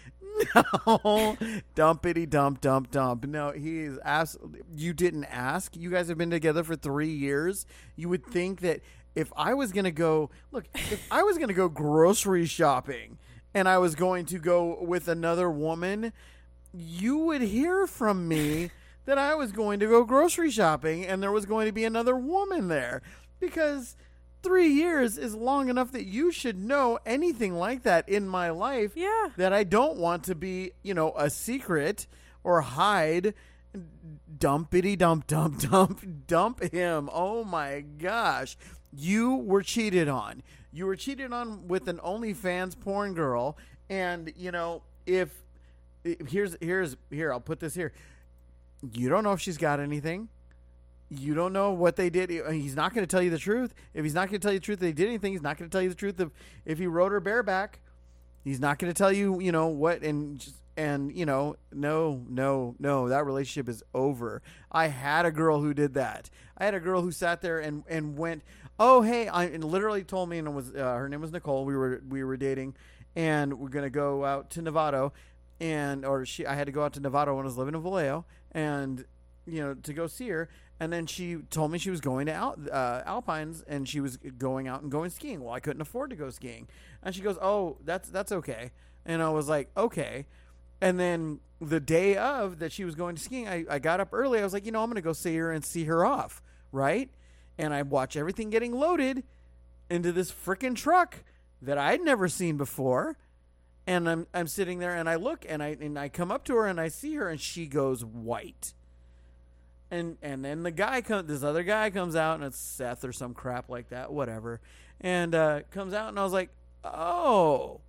[0.56, 1.36] No,
[1.76, 3.26] dumpity dump dump dump.
[3.26, 4.62] No, he is absolutely.
[4.76, 5.76] You didn't ask.
[5.76, 7.66] You guys have been together for three years.
[7.96, 8.80] You would think that
[9.16, 13.18] if I was gonna go, look, if I was gonna go grocery shopping
[13.54, 16.14] and I was going to go with another woman,
[16.74, 18.72] you would hear from me
[19.06, 22.16] that I was going to go grocery shopping and there was going to be another
[22.16, 23.02] woman there
[23.40, 23.98] because
[24.44, 28.94] three years is long enough that you should know anything like that in my life
[28.96, 29.30] Yeah.
[29.38, 32.08] that I don't want to be, you know, a secret
[32.44, 33.34] or hide.
[34.38, 37.10] Dumpity dump dump dump dump him.
[37.12, 38.58] Oh my gosh.
[38.94, 40.44] You were cheated on.
[40.72, 43.58] You were cheated on with an OnlyFans porn girl.
[43.90, 45.30] And, you know, if
[46.28, 47.94] here's here's here, I'll put this here.
[48.94, 50.30] You don't know if she's got anything.
[51.10, 52.30] You don't know what they did.
[52.30, 53.74] He's not going to tell you the truth.
[53.94, 55.34] If he's not going to tell you the truth, they did anything.
[55.34, 56.20] He's not going to tell you the truth.
[56.20, 56.30] If
[56.66, 57.82] if he rode her bareback,
[58.44, 59.42] he's not going to tell you.
[59.42, 60.04] You know what?
[60.04, 60.46] And
[60.78, 63.10] and you know, no, no, no.
[63.10, 64.42] That relationship is over.
[64.72, 66.30] I had a girl who did that.
[66.58, 68.44] I had a girl who sat there and and went,
[68.82, 71.64] oh hey, I and literally told me, and was uh, her name was Nicole.
[71.66, 72.76] We were we were dating,
[73.16, 75.12] and we're gonna go out to Novato,
[75.62, 77.82] and or she I had to go out to Novato when I was living in
[77.82, 79.06] Vallejo, and
[79.46, 80.50] you know to go see her.
[80.80, 84.18] And then she told me she was going to Al- uh, Alpines and she was
[84.18, 85.44] going out and going skiing.
[85.44, 86.68] Well, I couldn't afford to go skiing,
[87.04, 88.72] and she goes, "Oh, that's that's okay."
[89.06, 90.26] And I was like, "Okay."
[90.82, 94.10] And then the day of that she was going to skiing, I, I got up
[94.12, 94.40] early.
[94.40, 96.42] I was like, you know, I'm going to go see her and see her off,
[96.72, 97.12] right?
[97.58, 99.24] And I watch everything getting loaded
[99.90, 101.24] into this freaking truck
[101.62, 103.18] that I'd never seen before.
[103.88, 106.56] And I'm I'm sitting there and I look and I and I come up to
[106.56, 108.74] her and I see her and she goes white.
[109.90, 113.12] And and then the guy comes this other guy comes out and it's Seth or
[113.12, 114.62] some crap like that, whatever.
[115.02, 116.50] And uh comes out and I was like,
[116.84, 117.82] "Oh."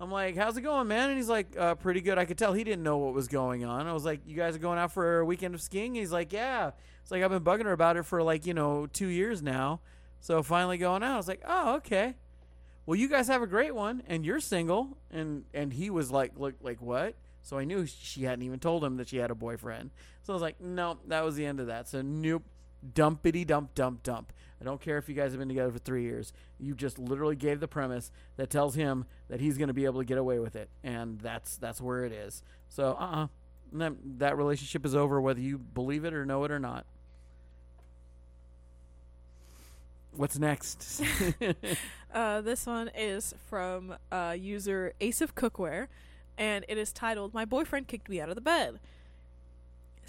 [0.00, 2.54] I'm like, "How's it going, man?" And he's like, uh, "Pretty good." I could tell
[2.54, 3.86] he didn't know what was going on.
[3.86, 6.32] I was like, "You guys are going out for a weekend of skiing?" He's like,
[6.32, 6.70] "Yeah."
[7.02, 9.80] It's like I've been bugging her about it for like you know two years now.
[10.20, 12.14] So finally going out, I was like, "Oh, okay."
[12.86, 16.32] Well, you guys have a great one, and you're single, and and he was like,
[16.36, 19.34] "Look, like what?" So I knew she hadn't even told him that she had a
[19.34, 19.90] boyfriend.
[20.22, 22.44] So I was like, "No, that was the end of that." So nope,
[22.94, 24.32] dumpity dump dump dump.
[24.60, 26.32] I don't care if you guys have been together for three years.
[26.58, 30.00] You just literally gave the premise that tells him that he's going to be able
[30.00, 32.42] to get away with it, and that's that's where it is.
[32.68, 33.26] So uh uh
[33.72, 36.84] that, that relationship is over, whether you believe it or know it or not.
[40.16, 41.02] What's next?
[42.12, 45.86] Uh, this one is from uh, user Ace of Cookware,
[46.36, 48.80] and it is titled "My boyfriend kicked me out of the bed."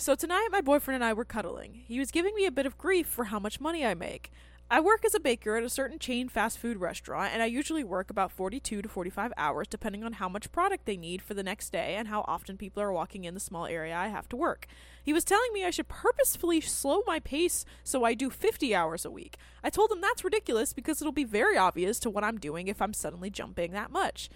[0.02, 1.84] So tonight, my boyfriend and I were cuddling.
[1.88, 4.32] He was giving me a bit of grief for how much money I make.
[4.68, 7.84] I work as a baker at a certain chain fast food restaurant, and I usually
[7.84, 11.44] work about 42 to 45 hours depending on how much product they need for the
[11.44, 14.36] next day and how often people are walking in the small area I have to
[14.36, 14.66] work.
[15.04, 19.06] He was telling me I should purposefully slow my pace so I do 50 hours
[19.06, 19.38] a week.
[19.64, 22.82] I told him that's ridiculous because it'll be very obvious to what I'm doing if
[22.82, 24.32] I'm suddenly jumping that much.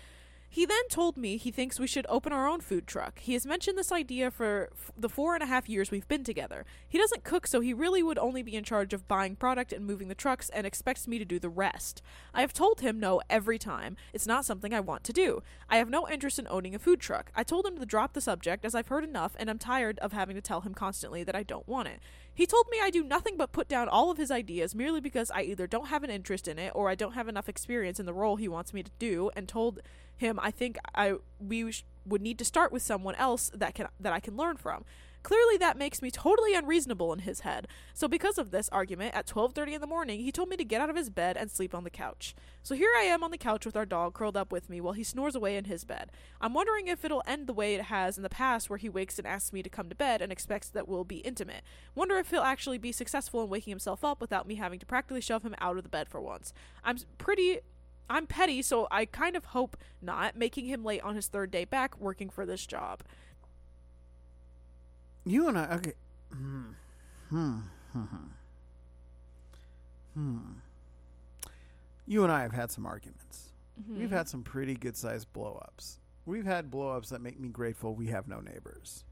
[0.49, 3.19] He then told me he thinks we should open our own food truck.
[3.19, 6.23] He has mentioned this idea for f- the four and a half years we've been
[6.23, 6.65] together.
[6.87, 9.85] He doesn't cook, so he really would only be in charge of buying product and
[9.85, 12.01] moving the trucks and expects me to do the rest.
[12.33, 13.97] I have told him no every time.
[14.13, 15.43] It's not something I want to do.
[15.69, 17.31] I have no interest in owning a food truck.
[17.35, 20.13] I told him to drop the subject as I've heard enough and I'm tired of
[20.13, 21.99] having to tell him constantly that I don't want it.
[22.33, 25.31] He told me I do nothing but put down all of his ideas merely because
[25.31, 28.05] I either don't have an interest in it or I don't have enough experience in
[28.05, 29.79] the role he wants me to do, and told
[30.17, 33.87] him I think I we sh- would need to start with someone else that can
[33.99, 34.85] that I can learn from.
[35.25, 37.67] Clearly that makes me totally unreasonable in his head.
[37.95, 40.81] So because of this argument at 12:30 in the morning, he told me to get
[40.81, 42.35] out of his bed and sleep on the couch.
[42.61, 44.93] So here I am on the couch with our dog curled up with me while
[44.93, 46.11] he snores away in his bed.
[46.39, 49.17] I'm wondering if it'll end the way it has in the past where he wakes
[49.17, 51.63] and asks me to come to bed and expects that we'll be intimate.
[51.95, 55.21] Wonder if he'll actually be successful in waking himself up without me having to practically
[55.21, 56.53] shove him out of the bed for once.
[56.83, 57.61] I'm pretty
[58.09, 61.65] I'm petty, so I kind of hope not, making him late on his third day
[61.65, 63.01] back working for this job.
[65.25, 65.93] You and I, okay.
[66.31, 66.63] Hmm.
[67.29, 67.59] Hmm.
[67.93, 68.05] Hmm.
[70.13, 70.37] Hmm.
[72.05, 73.49] You and I have had some arguments.
[73.89, 75.99] We've had some pretty good sized blow ups.
[76.25, 79.03] We've had blow ups that make me grateful we have no neighbors.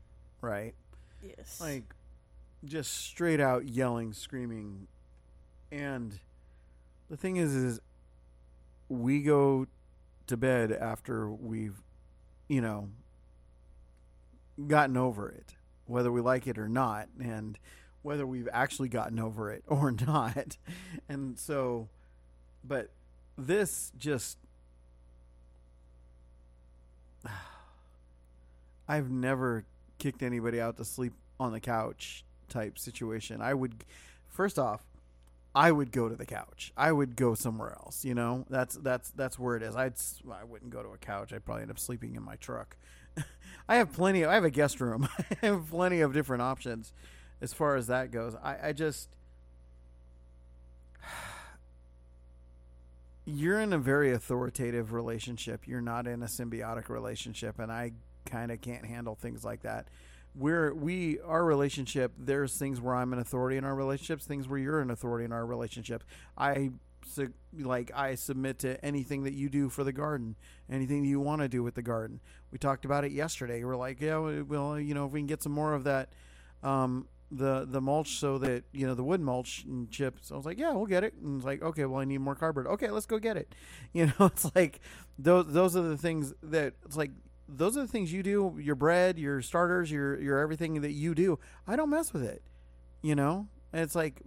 [0.41, 0.73] Right?
[1.21, 1.59] Yes.
[1.59, 1.83] Like,
[2.63, 4.87] just straight out yelling, screaming.
[5.71, 6.17] And
[7.09, 7.79] the thing is, is
[8.93, 9.67] we go
[10.27, 11.81] to bed after we've,
[12.47, 12.89] you know,
[14.67, 15.55] gotten over it,
[15.87, 17.57] whether we like it or not, and
[18.03, 20.57] whether we've actually gotten over it or not.
[21.09, 21.87] And so,
[22.63, 22.89] but
[23.37, 24.37] this just.
[28.87, 29.65] I've never
[29.97, 33.41] kicked anybody out to sleep on the couch type situation.
[33.41, 33.85] I would,
[34.29, 34.83] first off,
[35.55, 36.73] I would go to the couch.
[36.75, 38.03] I would go somewhere else.
[38.03, 39.75] You know, that's that's that's where it is.
[39.75, 39.93] I'd
[40.31, 41.31] I wouldn't go to a couch.
[41.31, 42.75] I'd probably end up sleeping in my truck.
[43.69, 44.23] I have plenty.
[44.23, 45.07] Of, I have a guest room.
[45.43, 46.91] I have plenty of different options
[47.41, 48.35] as far as that goes.
[48.41, 49.09] I, I just
[53.25, 55.67] you're in a very authoritative relationship.
[55.67, 57.91] You're not in a symbiotic relationship, and I
[58.25, 59.87] kind of can't handle things like that.
[60.35, 62.13] We're we our relationship.
[62.17, 64.25] There's things where I'm an authority in our relationships.
[64.25, 66.03] Things where you're an authority in our relationship.
[66.37, 66.71] I
[67.59, 70.35] like I submit to anything that you do for the garden,
[70.69, 72.19] anything you want to do with the garden.
[72.51, 73.63] We talked about it yesterday.
[73.63, 76.09] We're like, yeah, well, you know, if we can get some more of that,
[76.63, 80.31] um, the the mulch, so that you know the wood mulch and chips.
[80.31, 81.13] I was like, yeah, we'll get it.
[81.15, 82.67] And it's like, okay, well, I need more cardboard.
[82.67, 83.53] Okay, let's go get it.
[83.93, 84.79] You know, it's like
[85.19, 87.11] those those are the things that it's like
[87.47, 88.57] those are the things you do.
[88.59, 91.39] Your bread, your starters, your your everything that you do.
[91.67, 92.41] I don't mess with it.
[93.01, 94.21] You know, and it's like,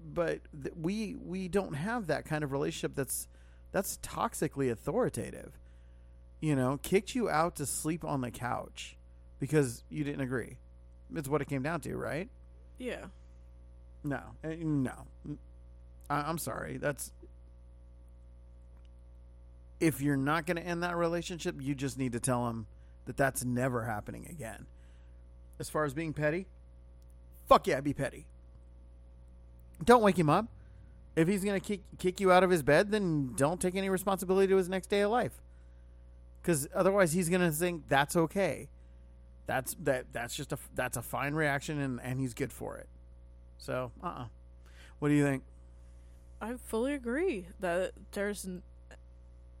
[0.00, 2.94] but th- we we don't have that kind of relationship.
[2.96, 3.28] That's
[3.72, 5.52] that's toxically authoritative.
[6.40, 8.96] You know, kicked you out to sleep on the couch
[9.38, 10.58] because you didn't agree.
[11.14, 12.28] It's what it came down to, right?
[12.78, 13.06] yeah.
[14.04, 14.92] No, Eh, no.
[16.08, 16.76] I, I'm sorry.
[16.76, 17.10] That's
[19.80, 22.66] if you're not going to end that relationship, you just need to tell him
[23.06, 24.66] that that's never happening again.
[25.58, 26.46] As far as being petty,
[27.48, 28.26] fuck yeah, be petty.
[29.84, 30.46] Don't wake him up.
[31.14, 33.88] If he's going to kick kick you out of his bed, then don't take any
[33.88, 35.42] responsibility to his next day of life.
[36.42, 38.68] Because otherwise, he's going to think that's okay.
[39.46, 40.06] That's that.
[40.12, 42.88] That's just a that's a fine reaction, and and he's good for it.
[43.56, 44.24] So, uh, uh
[44.98, 45.42] What do you think?
[46.40, 48.46] I fully agree that there's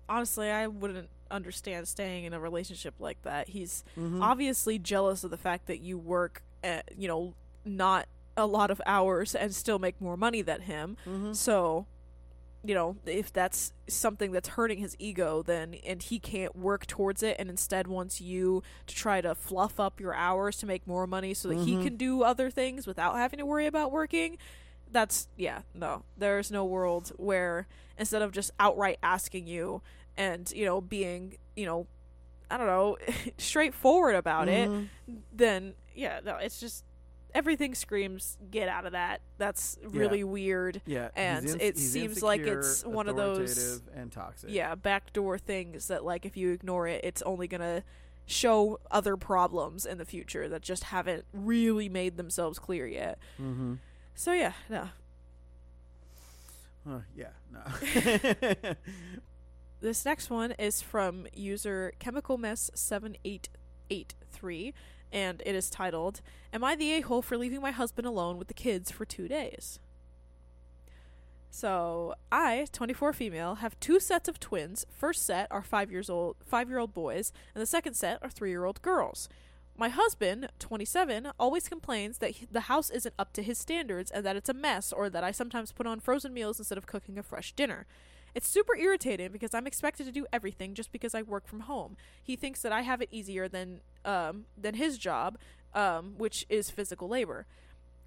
[0.08, 3.48] honestly I wouldn't understand staying in a relationship like that.
[3.48, 4.22] He's Mm-hmm.
[4.22, 8.80] obviously jealous of the fact that you work at, you know, not a lot of
[8.86, 10.96] hours and still make more money than him.
[11.06, 11.32] Mm-hmm.
[11.32, 11.86] So,
[12.62, 17.22] you know, if that's something that's hurting his ego, then and he can't work towards
[17.22, 21.06] it and instead wants you to try to fluff up your hours to make more
[21.06, 21.82] money so that he Mhm.
[21.82, 24.36] can do other things without having to worry about working.
[24.90, 26.04] That's yeah, no.
[26.16, 27.66] There's no world where
[27.98, 29.82] instead of just outright asking you
[30.16, 31.86] and, you know, being, you know,
[32.50, 32.96] I don't know,
[33.38, 35.14] straightforward about it, Mm-hmm.
[35.32, 36.84] then yeah, no, it's just
[37.34, 39.20] everything screams get out of that.
[39.38, 40.80] That's really weird.
[40.86, 44.50] Yeah, And he's it seems like it's one of those- and toxic.
[44.50, 47.82] Yeah, backdoor things that like if you ignore it, it's only gonna
[48.24, 53.18] show other problems in the future that just haven't really made themselves clear yet.
[53.40, 53.74] Mm-hmm.
[54.16, 54.88] So yeah, no.
[56.88, 57.28] Uh, yeah.
[57.52, 58.74] No.
[59.78, 63.50] This next one is from user Chemical Mess seven eight
[63.90, 64.72] eight three,
[65.12, 68.48] and it is titled "Am I the a hole for leaving my husband alone with
[68.48, 69.78] the kids for two days?"
[71.50, 74.86] So I, twenty four female, have two sets of twins.
[74.90, 78.30] First set are five years old, five year old boys, and the second set are
[78.30, 79.28] three year old girls.
[79.78, 84.24] My husband, 27, always complains that he- the house isn't up to his standards and
[84.24, 87.18] that it's a mess, or that I sometimes put on frozen meals instead of cooking
[87.18, 87.86] a fresh dinner.
[88.34, 91.96] It's super irritating because I'm expected to do everything just because I work from home.
[92.22, 95.36] He thinks that I have it easier than um, than his job,
[95.74, 97.44] um, which is physical labor.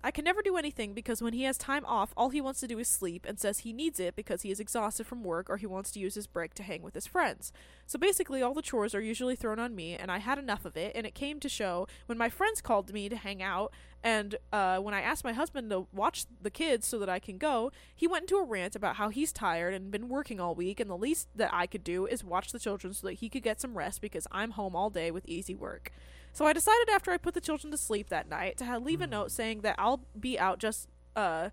[0.02, 2.68] I can never do anything because when he has time off, all he wants to
[2.68, 5.58] do is sleep and says he needs it because he is exhausted from work or
[5.58, 7.52] he wants to use his break to hang with his friends.
[7.86, 10.78] So basically, all the chores are usually thrown on me, and I had enough of
[10.78, 10.94] it.
[10.96, 14.78] And it came to show when my friends called me to hang out, and uh,
[14.78, 18.08] when I asked my husband to watch the kids so that I can go, he
[18.08, 20.96] went into a rant about how he's tired and been working all week, and the
[20.96, 23.78] least that I could do is watch the children so that he could get some
[23.78, 25.92] rest because I'm home all day with easy work.
[26.34, 29.02] So I decided after I put the children to sleep that night to have, leave
[29.02, 31.50] a note saying that I'll be out just uh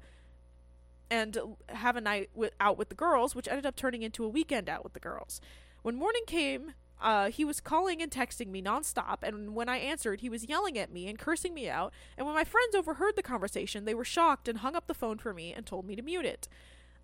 [1.11, 4.29] and have a night with, out with the girls, which ended up turning into a
[4.29, 5.41] weekend out with the girls.
[5.83, 10.21] When morning came, uh, he was calling and texting me nonstop, and when I answered,
[10.21, 11.93] he was yelling at me and cursing me out.
[12.17, 15.19] And when my friends overheard the conversation, they were shocked and hung up the phone
[15.19, 16.49] for me and told me to mute it.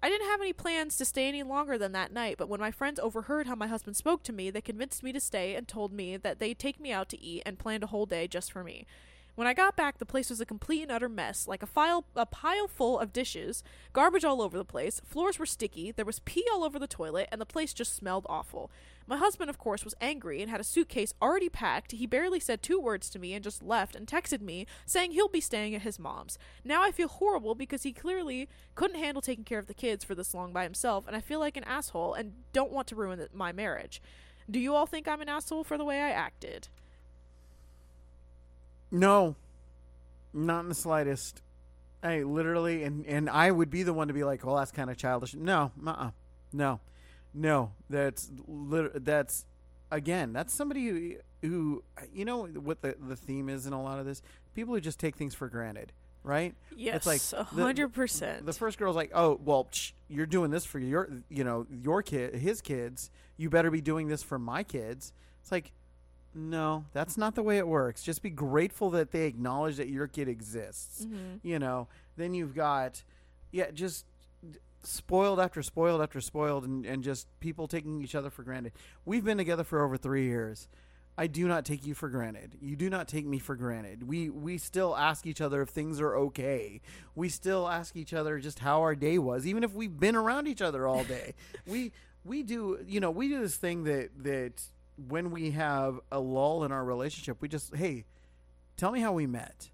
[0.04, 2.72] I didn't have any plans to stay any longer than that night, but when my
[2.72, 5.92] friends overheard how my husband spoke to me, they convinced me to stay and told
[5.92, 8.64] me that they'd take me out to eat and planned a whole day just for
[8.64, 8.84] me.
[9.36, 12.04] When I got back, the place was a complete and utter mess, like a file
[12.16, 13.62] a pile full of dishes,
[13.92, 17.28] garbage all over the place, floors were sticky, there was pee all over the toilet,
[17.30, 18.70] and the place just smelled awful.
[19.06, 21.92] My husband, of course, was angry and had a suitcase already packed.
[21.92, 25.28] He barely said two words to me and just left and texted me saying he'll
[25.28, 26.38] be staying at his mom's.
[26.64, 30.14] Now I feel horrible because he clearly couldn't handle taking care of the kids for
[30.14, 33.26] this long by himself, and I feel like an asshole and don't want to ruin
[33.32, 34.00] my marriage.
[34.50, 36.68] Do you all think I'm an asshole for the way I acted?
[38.90, 39.36] No,
[40.32, 41.42] not in the slightest.
[42.02, 44.90] I literally, and and I would be the one to be like, well, that's kind
[44.90, 45.34] of childish.
[45.34, 46.10] No, Uh uh,
[46.52, 46.80] no,
[47.34, 47.72] no.
[47.88, 48.30] That's
[48.94, 49.46] that's
[49.90, 51.14] again, that's somebody who,
[51.46, 54.22] who you know what the the theme is in a lot of this.
[54.54, 55.92] People who just take things for granted,
[56.22, 56.54] right?
[56.76, 58.46] Yes, It's like a hundred percent.
[58.46, 62.02] The first girl's like, "Oh, well, psh, you're doing this for your, you know, your
[62.02, 63.10] kid, his kids.
[63.36, 65.72] You better be doing this for my kids." It's like,
[66.34, 68.02] no, that's not the way it works.
[68.02, 71.04] Just be grateful that they acknowledge that your kid exists.
[71.04, 71.46] Mm-hmm.
[71.46, 73.02] You know, then you've got,
[73.50, 74.06] yeah, just
[74.82, 78.72] spoiled after spoiled after spoiled, and, and just people taking each other for granted.
[79.04, 80.68] We've been together for over three years.
[81.16, 82.56] I do not take you for granted.
[82.60, 84.08] You do not take me for granted.
[84.08, 86.80] We we still ask each other if things are okay.
[87.14, 90.48] We still ask each other just how our day was, even if we've been around
[90.48, 91.34] each other all day.
[91.66, 91.92] we
[92.24, 94.62] we do you know we do this thing that that
[95.08, 98.04] when we have a lull in our relationship, we just hey,
[98.78, 99.68] tell me how we met,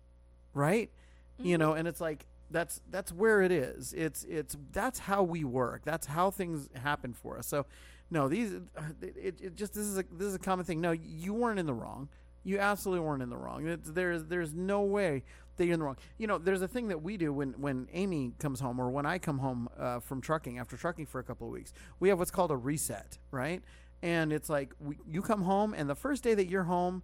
[0.55, 0.90] right?
[1.38, 1.61] You mm-hmm.
[1.61, 3.93] know, and it's like that's that's where it is.
[3.93, 5.83] It's it's that's how we work.
[5.85, 7.47] That's how things happen for us.
[7.47, 7.67] So
[8.11, 8.55] no, these
[9.03, 10.81] it, it just this is a this is a common thing.
[10.81, 12.09] No, you weren't in the wrong.
[12.45, 13.67] You absolutely weren't in the wrong.
[13.67, 15.25] It's, there's there's no way
[15.57, 15.99] that you're in the wrong.
[16.17, 19.05] You know, there's a thing that we do when when Amy comes home or when
[19.05, 21.73] I come home uh, from trucking after trucking for a couple of weeks.
[22.01, 23.63] We have what's called a reset, right?
[24.03, 27.03] And it's like we, you come home, and the first day that you're home,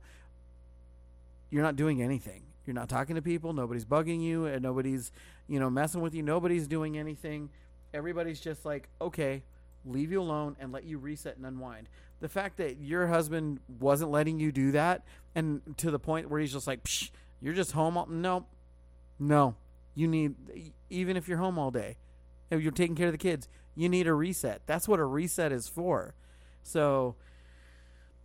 [1.50, 2.44] you're not doing anything.
[2.64, 3.52] You're not talking to people.
[3.52, 5.12] Nobody's bugging you, and nobody's
[5.48, 6.22] you know messing with you.
[6.22, 7.50] Nobody's doing anything.
[7.92, 9.42] Everybody's just like, okay,
[9.84, 11.88] leave you alone and let you reset and unwind.
[12.20, 15.02] The fact that your husband wasn't letting you do that,
[15.34, 17.96] and to the point where he's just like, Psh, you're just home.
[17.96, 18.46] All, no,
[19.18, 19.56] no,
[19.94, 20.34] you need
[20.90, 21.96] even if you're home all day,
[22.50, 24.62] if you're taking care of the kids, you need a reset.
[24.66, 26.14] That's what a reset is for.
[26.62, 27.16] So,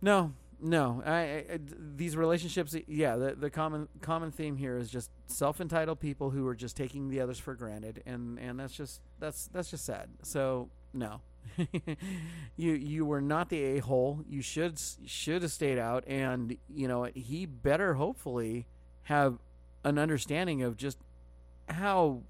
[0.00, 1.60] no, no, I, I
[1.96, 2.74] these relationships.
[2.86, 6.76] Yeah, the the common common theme here is just self entitled people who are just
[6.76, 10.08] taking the others for granted, and and that's just that's that's just sad.
[10.22, 11.20] So no.
[12.56, 14.20] you you were not the a hole.
[14.28, 18.66] You should should have stayed out, and you know he better hopefully
[19.04, 19.38] have
[19.84, 20.98] an understanding of just
[21.68, 22.22] how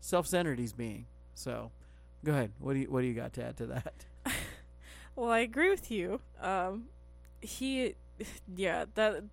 [0.00, 1.06] self centered he's being.
[1.34, 1.70] So,
[2.24, 2.52] go ahead.
[2.58, 4.04] What do you what do you got to add to that?
[5.14, 6.20] Well, I agree with you.
[6.40, 6.86] Um,
[7.42, 7.94] he,
[8.56, 9.24] yeah, that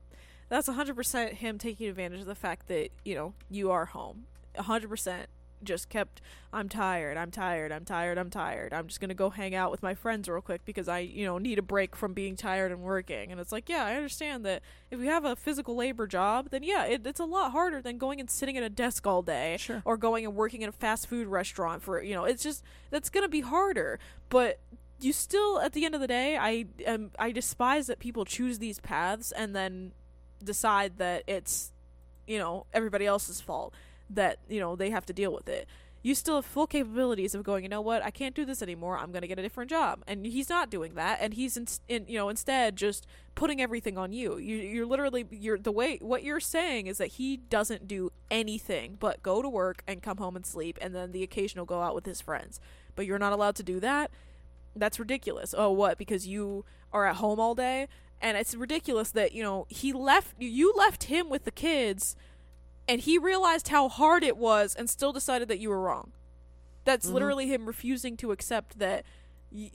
[0.50, 4.26] that's hundred percent him taking advantage of the fact that you know you are home.
[4.58, 5.28] hundred percent
[5.62, 6.22] just kept.
[6.54, 7.18] I'm tired.
[7.18, 7.74] I'm tired.
[7.74, 8.18] I'm tired.
[8.18, 8.74] I'm tired.
[8.74, 11.38] I'm just gonna go hang out with my friends real quick because I you know
[11.38, 13.30] need a break from being tired and working.
[13.32, 16.64] And it's like, yeah, I understand that if you have a physical labor job, then
[16.64, 19.58] yeah, it, it's a lot harder than going and sitting at a desk all day
[19.60, 19.82] Sure.
[19.84, 22.24] or going and working in a fast food restaurant for you know.
[22.24, 24.60] It's just that's gonna be harder, but
[25.02, 28.60] you still at the end of the day i um, i despise that people choose
[28.60, 29.92] these paths and then
[30.44, 31.72] decide that it's
[32.28, 33.74] you know everybody else's fault
[34.10, 35.68] that you know they have to deal with it.
[36.02, 38.04] You still have full capabilities of going you know what?
[38.04, 38.98] I can't do this anymore.
[38.98, 40.02] I'm going to get a different job.
[40.08, 41.20] And he's not doing that.
[41.20, 44.38] And he's in, in you know instead just putting everything on you.
[44.38, 48.96] you you're literally you're the way what you're saying is that he doesn't do anything
[49.00, 51.96] but go to work and come home and sleep and then the occasional go out
[51.96, 52.60] with his friends.
[52.96, 54.12] But you're not allowed to do that
[54.76, 55.54] that's ridiculous.
[55.58, 55.98] Oh, what?
[55.98, 57.88] Because you are at home all day?
[58.22, 62.16] And it's ridiculous that, you know, he left you left him with the kids
[62.88, 66.12] and he realized how hard it was and still decided that you were wrong.
[66.86, 67.14] That's Mhm.
[67.14, 69.06] literally him refusing to accept that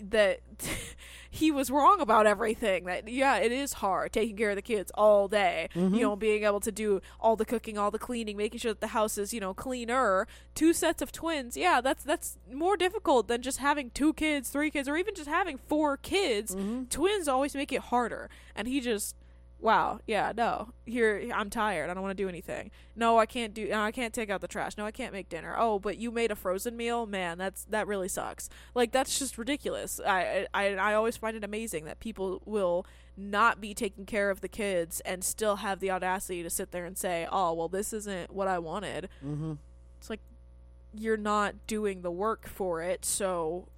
[0.01, 0.41] that
[1.31, 2.85] he was wrong about everything.
[2.85, 5.69] That yeah, it is hard taking care of the kids all day.
[5.75, 5.95] Mhm.
[5.97, 8.81] You know, being able to do all the cooking, all the cleaning, making sure that
[8.81, 10.27] the house is you know cleaner.
[10.55, 14.71] Two sets of twins, yeah, that's that's more difficult than just having two kids, three
[14.71, 16.55] kids, or even just having four kids.
[16.55, 16.89] Mhm.
[16.91, 19.17] Twins always make it harder, and he just.
[19.65, 20.01] Wow.
[20.07, 20.33] Yeah.
[20.37, 20.75] No.
[20.85, 21.89] Here, I'm tired.
[21.89, 22.71] I don't want to do anything.
[22.95, 23.67] No, I can't do.
[23.67, 24.77] No, I can't take out the trash.
[24.77, 25.57] No, I can't make dinner.
[25.59, 27.07] Oh, but you made a frozen meal.
[27.07, 28.51] Man, that's that really sucks.
[28.75, 30.03] Like that's just ridiculous.
[30.07, 32.85] I I I always find it amazing that people will
[33.17, 36.85] not be taking care of the kids and still have the audacity to sit there
[36.85, 39.55] and say, "Oh, well, this isn't what I wanted." Mm-hmm.
[39.99, 40.21] It's like
[40.95, 43.07] you're not doing the work for it.
[43.07, 43.69] So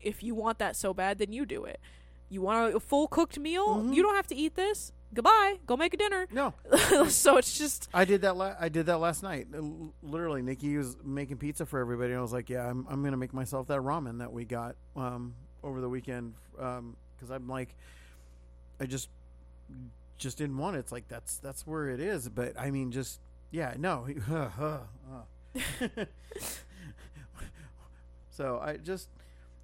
[0.00, 1.78] if you want that so bad, then you do it.
[2.28, 3.76] You want a full cooked meal?
[3.76, 3.94] Mhm.
[3.94, 4.90] You don't have to eat this.
[5.12, 5.58] Goodbye.
[5.66, 6.28] Go make a dinner.
[6.32, 6.54] No,
[7.08, 8.36] so it's just I did that.
[8.36, 9.48] La- I did that last night.
[9.52, 12.86] Uh, l- Literally, Nikki was making pizza for everybody, and I was like, "Yeah, I'm,
[12.88, 15.34] I'm gonna make myself that ramen that we got um,
[15.64, 17.74] over the weekend." Because I'm like,
[18.78, 19.08] I just
[20.16, 20.80] just didn't want it.
[20.80, 22.28] It's like that's that's where it is.
[22.28, 24.06] But I mean, just yeah, no.
[28.30, 29.08] so I just,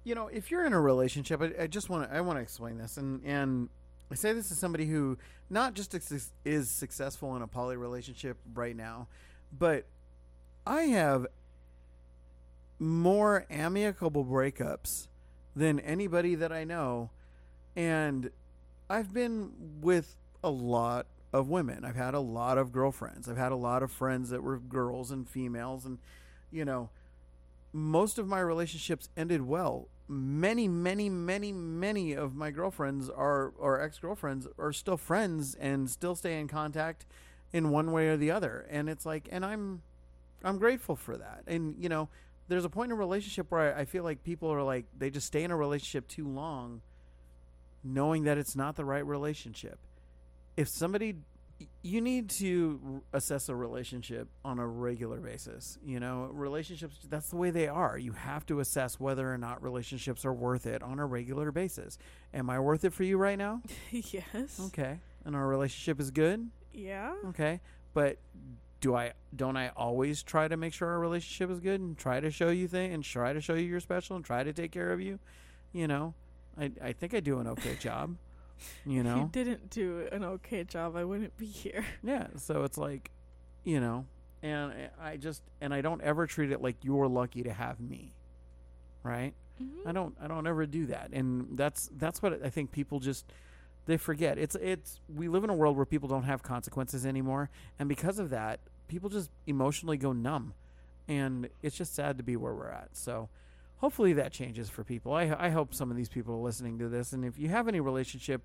[0.03, 2.41] you know, if you're in a relationship, I, I just want to I want to
[2.43, 3.69] explain this, and and
[4.11, 5.17] I say this as somebody who
[5.49, 5.93] not just
[6.45, 9.07] is, successful in a poly relationship right now,
[9.57, 9.85] but
[10.65, 11.27] I have
[12.79, 15.07] more amicable breakups
[15.55, 17.09] than anybody that I know,
[17.75, 18.29] and
[18.89, 19.51] I've been
[19.81, 21.83] with a lot of women.
[21.83, 23.27] I've had a lot of girlfriends.
[23.27, 25.97] I've had a lot of friends that were girls and females, and
[26.51, 26.89] you know,
[27.73, 29.87] most of my relationships ended well.
[30.09, 35.89] Many, many, many, many of my girlfriends are or ex girlfriends are still friends and
[35.89, 37.05] still stay in contact
[37.51, 38.65] in one way or the other.
[38.69, 39.81] And it's like, and I'm,
[40.43, 41.43] I'm grateful for that.
[41.47, 42.07] And you know,
[42.47, 45.09] there's a point in a relationship where I, I feel like people are like they
[45.09, 46.81] just stay in a relationship too long,
[47.83, 49.77] knowing that it's not the right relationship.
[50.55, 51.15] If somebody
[51.81, 55.77] you need to assess a relationship on a regular basis.
[55.83, 57.97] You know, relationships, that's the way they are.
[57.97, 61.97] You have to assess whether or not relationships are worth it on a regular basis.
[62.33, 63.61] Am I worth it for you right now?
[63.91, 64.59] yes.
[64.67, 64.99] Okay.
[65.25, 66.49] And our relationship is good?
[66.73, 67.13] Yeah.
[67.29, 67.61] Okay.
[67.93, 68.17] But
[68.79, 72.19] do I don't I always try to make sure our relationship is good and try
[72.19, 74.71] to show you things and try to show you you're special and try to take
[74.71, 75.19] care of you?
[75.73, 76.13] You know,
[76.57, 78.15] I I think I do an okay job.
[78.85, 81.85] You know, If you didn't do an okay job, I wouldn't be here.
[82.03, 83.11] Yeah, so it's like,
[83.63, 84.05] you know,
[84.41, 87.79] and eh, I just and I don't ever treat it like you're lucky to have
[87.79, 88.13] me.
[89.03, 89.33] Right?
[89.61, 89.87] Mm-hmm.
[89.87, 91.09] I don't I don't ever do that.
[91.13, 93.25] And that's that's what I think people just
[93.85, 94.37] they forget.
[94.37, 97.49] It's it's we live in a world where people don't have consequences anymore,
[97.79, 100.53] and because of that, people just emotionally go numb.
[101.07, 102.89] And it's just sad to be where we're at.
[102.91, 103.29] So,
[103.77, 105.13] hopefully that changes for people.
[105.13, 107.67] I I hope some of these people are listening to this and if you have
[107.67, 108.41] any relationship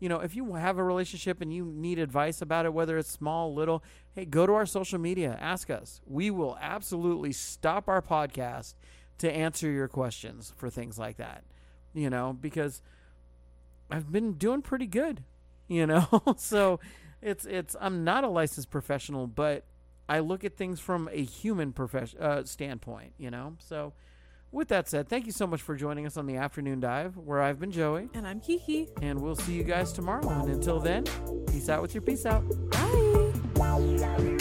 [0.00, 3.10] you know, if you have a relationship and you need advice about it, whether it's
[3.10, 6.00] small, little, hey, go to our social media, ask us.
[6.06, 8.74] We will absolutely stop our podcast
[9.18, 11.44] to answer your questions for things like that,
[11.92, 12.80] you know, because
[13.90, 15.22] I've been doing pretty good,
[15.68, 16.08] you know.
[16.38, 16.80] so
[17.20, 19.64] it's it's I'm not a licensed professional, but
[20.08, 23.56] I look at things from a human profession uh, standpoint, you know.
[23.58, 23.92] So
[24.52, 27.40] with that said, thank you so much for joining us on the afternoon dive, where
[27.40, 28.88] I've been Joey, And I'm Kiki.
[29.02, 30.28] and we'll see you guys tomorrow.
[30.28, 31.04] And until then,
[31.46, 32.42] peace out with your peace out.
[32.70, 34.39] Bye.